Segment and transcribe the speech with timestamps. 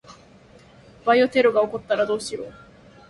[1.05, 2.53] バイオテロが起こったらどうしよう。